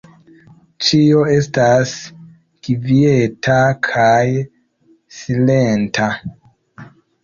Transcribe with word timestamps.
Ĉio 0.87 1.19
estas 1.33 1.91
kvieta 2.69 3.61
kaj 3.93 4.27
silenta. 5.23 6.13